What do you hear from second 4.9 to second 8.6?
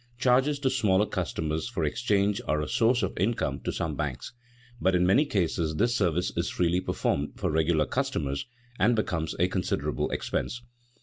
in many cases this service is freely performed for regular customers